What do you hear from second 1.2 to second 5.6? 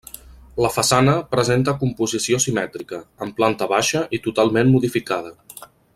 presenta composició simètrica, amb planta baixa i totalment modificada.